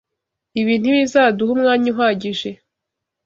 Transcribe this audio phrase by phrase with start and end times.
[0.59, 2.49] Ibi ntibizaduha umwanya uhagije.